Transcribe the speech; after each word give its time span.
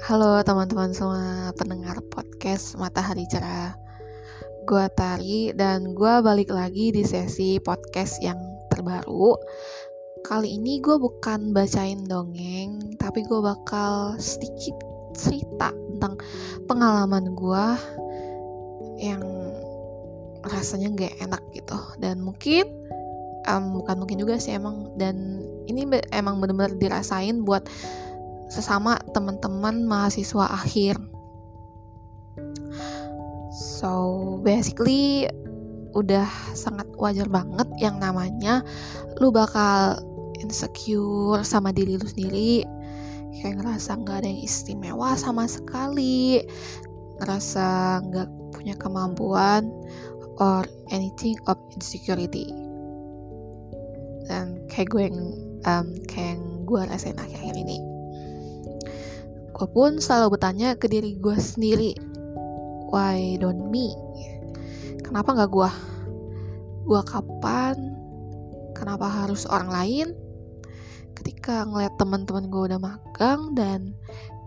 Halo 0.00 0.40
teman-teman 0.40 0.96
semua 0.96 1.52
pendengar 1.60 2.00
podcast 2.08 2.72
Matahari 2.80 3.28
Cerah. 3.28 3.76
Gue 4.64 4.88
Tari 4.96 5.52
dan 5.52 5.92
gue 5.92 6.14
balik 6.24 6.48
lagi 6.48 6.88
di 6.88 7.04
sesi 7.04 7.60
podcast 7.60 8.16
yang 8.24 8.40
terbaru. 8.72 9.36
Kali 10.24 10.56
ini 10.56 10.80
gue 10.80 10.96
bukan 10.96 11.52
bacain 11.52 12.08
dongeng 12.08 12.96
Tapi 12.96 13.24
gue 13.28 13.40
bakal 13.44 14.16
sedikit 14.16 14.80
cerita 15.12 15.68
tentang 15.68 16.16
pengalaman 16.64 17.36
gue 17.36 17.66
Yang 19.04 19.24
rasanya 20.48 20.88
gak 20.96 21.14
enak 21.28 21.42
gitu. 21.52 21.76
Dan 22.00 22.24
mungkin 22.24 22.72
um, 23.48 23.76
Bukan 23.80 23.96
mungkin 24.00 24.16
juga 24.16 24.40
sih 24.40 24.56
emang. 24.56 24.96
Dan 24.96 25.44
ini 25.68 25.84
emang 26.12 26.40
bener-bener 26.40 26.76
dirasain 26.76 27.44
buat 27.44 27.68
sesama 28.50 28.98
teman-teman 29.14 29.86
mahasiswa 29.86 30.50
akhir. 30.50 30.98
So, 33.50 34.38
basically 34.42 35.30
udah 35.94 36.26
sangat 36.54 36.86
wajar 36.98 37.26
banget 37.26 37.66
yang 37.82 37.98
namanya 37.98 38.62
lu 39.18 39.34
bakal 39.34 39.98
insecure 40.38 41.42
sama 41.42 41.74
diri 41.74 41.98
lu 41.98 42.06
sendiri 42.06 42.62
kayak 43.34 43.58
ngerasa 43.58 43.98
nggak 43.98 44.16
ada 44.22 44.28
yang 44.30 44.42
istimewa 44.46 45.18
sama 45.18 45.50
sekali 45.50 46.42
ngerasa 47.18 47.66
nggak 48.06 48.28
punya 48.54 48.74
kemampuan 48.78 49.66
or 50.40 50.64
anything 50.94 51.36
of 51.50 51.58
insecurity 51.74 52.48
dan 54.30 54.62
kayak 54.70 54.88
gue 54.94 55.02
yang 55.10 55.18
um, 55.66 55.86
kayak 56.06 56.38
yang 56.38 56.42
gue 56.64 56.80
rasain 56.86 57.18
akhir-akhir 57.18 57.56
ini 57.60 57.78
Gue 59.60 59.68
pun 59.68 60.00
selalu 60.00 60.40
bertanya 60.40 60.72
ke 60.72 60.88
diri 60.88 61.20
gue 61.20 61.36
sendiri, 61.36 61.92
why 62.88 63.36
don't 63.36 63.68
me? 63.68 63.92
Kenapa 65.04 65.36
gak 65.36 65.52
gue? 65.52 65.70
Gue 66.88 67.00
kapan? 67.04 67.76
Kenapa 68.72 69.04
harus 69.04 69.44
orang 69.44 69.68
lain? 69.68 70.08
Ketika 71.12 71.68
ngeliat 71.68 71.92
teman-teman 72.00 72.48
gue 72.48 72.72
udah 72.72 72.80
magang 72.80 73.52
dan 73.52 73.92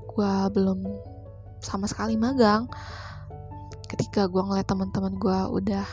gue 0.09 0.33
belum 0.49 0.81
sama 1.61 1.85
sekali 1.85 2.17
magang, 2.17 2.65
ketika 3.85 4.25
gue 4.25 4.41
ngeliat 4.41 4.65
teman-teman 4.65 5.13
gue 5.21 5.39
udah 5.61 5.85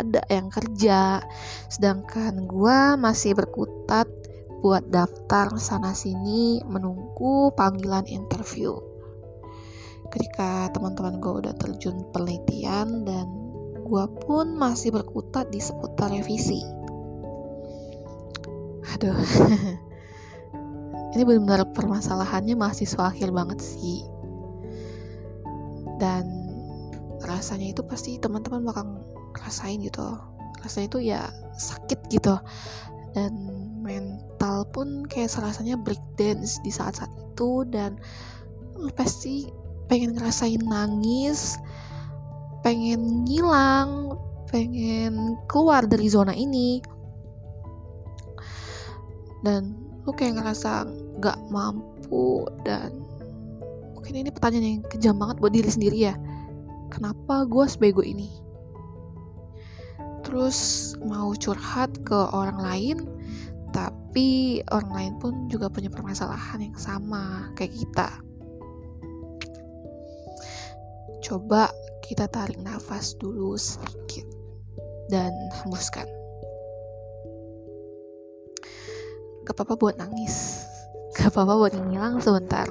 ada 0.00 0.24
yang 0.32 0.48
kerja, 0.48 1.20
sedangkan 1.68 2.48
gue 2.48 2.78
masih 2.96 3.36
berkutat 3.36 4.08
buat 4.62 4.86
daftar 4.94 5.58
sana 5.58 5.90
sini 5.90 6.62
menunggu 6.62 7.50
panggilan 7.58 8.06
interview. 8.06 8.78
Ketika 10.06 10.70
teman-teman 10.70 11.18
gue 11.18 11.32
udah 11.42 11.54
terjun 11.58 12.06
penelitian 12.14 13.02
dan 13.02 13.26
gue 13.82 14.04
pun 14.22 14.54
masih 14.54 14.94
berkutat 14.94 15.50
di 15.50 15.58
seputar 15.58 16.14
revisi. 16.14 16.62
Aduh, 18.94 19.18
ini 21.18 21.22
benar-benar 21.26 21.74
permasalahannya 21.74 22.54
mahasiswa 22.54 23.10
akhir 23.10 23.34
banget 23.34 23.58
sih. 23.58 24.06
Dan 25.98 26.24
rasanya 27.26 27.74
itu 27.74 27.82
pasti 27.82 28.14
teman-teman 28.22 28.62
bakal 28.62 28.86
rasain 29.42 29.82
gitu. 29.82 30.06
Rasanya 30.62 30.86
itu 30.86 30.98
ya 31.02 31.20
sakit 31.58 31.98
gitu. 32.14 32.38
Dan 33.12 33.61
mental 33.82 34.64
pun 34.70 35.02
kayak 35.10 35.34
rasanya 35.34 35.74
break 35.76 36.00
dance 36.14 36.62
di 36.62 36.70
saat-saat 36.70 37.10
itu. 37.10 37.66
Dan 37.68 37.98
lu 38.78 38.88
pasti 38.94 39.50
pengen 39.90 40.16
ngerasain 40.16 40.62
nangis 40.64 41.60
pengen 42.62 43.26
ngilang 43.26 44.14
pengen 44.48 45.36
keluar 45.50 45.84
dari 45.84 46.06
zona 46.06 46.32
ini. 46.32 46.78
Dan 49.42 49.74
lu 50.06 50.14
kayak 50.14 50.38
ngerasa 50.38 50.86
gak 51.18 51.38
mampu 51.50 52.46
dan 52.62 53.02
mungkin 53.94 54.26
ini 54.26 54.30
pertanyaan 54.34 54.66
yang 54.78 54.84
kejam 54.86 55.14
banget 55.18 55.36
buat 55.42 55.52
diri 55.54 55.70
sendiri 55.70 55.98
ya. 56.10 56.14
Kenapa 56.90 57.46
gue 57.48 57.66
sebego 57.66 58.02
ini? 58.04 58.30
Terus 60.22 60.92
mau 61.02 61.34
curhat 61.34 62.02
ke 62.06 62.18
orang 62.30 62.58
lain 62.62 62.96
tapi 63.72 64.60
orang 64.68 64.92
lain 64.92 65.14
pun 65.16 65.32
juga 65.48 65.72
punya 65.72 65.88
permasalahan 65.88 66.68
yang 66.68 66.76
sama 66.76 67.48
kayak 67.56 67.72
kita. 67.72 68.08
Coba 71.24 71.72
kita 72.04 72.28
tarik 72.28 72.60
nafas 72.60 73.16
dulu 73.16 73.56
sedikit 73.56 74.28
dan 75.08 75.32
hembuskan. 75.64 76.04
Gak 79.42 79.56
apa-apa 79.58 79.74
buat 79.74 79.96
nangis, 79.96 80.62
gak 81.16 81.32
apa-apa 81.32 81.54
buat 81.66 81.72
ngilang 81.74 82.20
sebentar, 82.20 82.68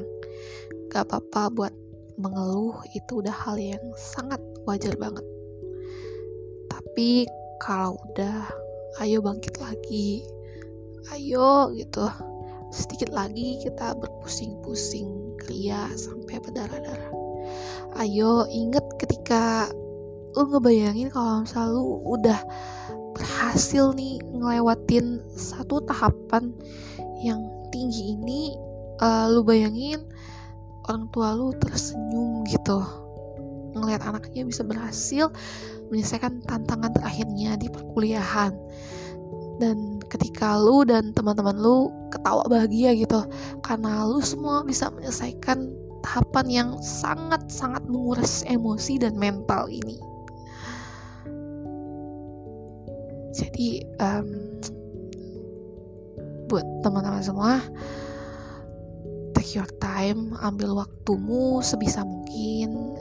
gak 0.94 1.10
apa-apa 1.10 1.52
buat 1.52 1.74
mengeluh 2.22 2.78
itu 2.94 3.26
udah 3.26 3.34
hal 3.34 3.58
yang 3.58 3.82
sangat 3.98 4.40
wajar 4.70 4.94
banget. 4.96 5.26
Tapi 6.70 7.26
kalau 7.58 7.98
udah, 8.14 8.46
ayo 9.02 9.26
bangkit 9.26 9.58
lagi, 9.58 10.22
ayo 11.10 11.74
gitu. 11.74 12.06
Sedikit 12.72 13.12
lagi 13.12 13.60
kita 13.60 13.98
berpusing-pusing 13.98 15.36
kria 15.42 15.90
sampai 15.98 16.40
berdarah-darah. 16.40 17.12
Ayo 18.00 18.48
inget 18.48 18.86
ketika 19.02 19.68
lu 20.38 20.48
ngebayangin 20.48 21.12
kalau 21.12 21.44
misalnya 21.44 21.76
lu 21.76 22.00
udah 22.08 22.40
berhasil 23.12 23.92
nih 23.92 24.24
ngelewatin 24.32 25.20
satu 25.36 25.84
tahapan 25.84 26.56
yang 27.20 27.44
tinggi 27.76 28.16
ini 28.16 28.56
uh, 29.04 29.28
lu 29.28 29.44
bayangin 29.44 30.00
orang 30.88 31.12
tua 31.12 31.36
lu 31.36 31.52
tersenyum 31.60 32.48
gitu. 32.48 32.80
Ngelihat 33.76 34.04
anaknya 34.08 34.48
bisa 34.48 34.64
berhasil 34.64 35.28
menyelesaikan 35.92 36.40
tantangan 36.48 36.96
terakhirnya 36.96 37.60
di 37.60 37.68
perkuliahan 37.68 38.56
dan 39.62 40.02
ketika 40.10 40.58
lu 40.58 40.82
dan 40.82 41.14
teman-teman 41.14 41.54
lu 41.54 41.94
ketawa 42.10 42.42
bahagia 42.50 42.98
gitu 42.98 43.22
karena 43.62 44.02
lu 44.10 44.18
semua 44.26 44.66
bisa 44.66 44.90
menyelesaikan 44.90 45.70
tahapan 46.02 46.48
yang 46.50 46.70
sangat-sangat 46.82 47.86
menguras 47.86 48.42
emosi 48.50 48.98
dan 48.98 49.14
mental 49.22 49.70
ini. 49.70 50.02
Jadi 53.32 53.86
um, 54.02 54.28
buat 56.50 56.66
teman-teman 56.84 57.24
semua 57.24 57.62
take 59.32 59.56
your 59.56 59.70
time 59.80 60.36
ambil 60.44 60.84
waktumu 60.84 61.64
sebisa 61.64 62.04
mungkin. 62.04 62.98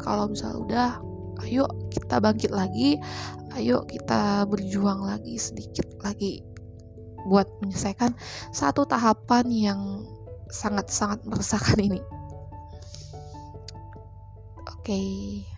Kalau 0.00 0.30
misalnya 0.30 0.58
udah 0.62 0.90
ayo 1.44 1.66
kita 1.90 2.22
bangkit 2.22 2.54
lagi 2.54 2.96
ayo 3.58 3.84
kita 3.84 4.48
berjuang 4.48 5.04
lagi 5.04 5.36
sedikit 5.36 5.86
lagi 6.00 6.40
buat 7.28 7.46
menyelesaikan 7.62 8.16
satu 8.50 8.82
tahapan 8.88 9.46
yang 9.52 9.80
sangat-sangat 10.52 11.24
meresahkan 11.24 11.78
ini. 11.80 12.02
Oke, 14.68 14.90
okay. 14.90 15.51